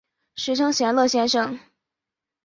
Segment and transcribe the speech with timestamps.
[0.33, 1.59] 时称闲乐先生。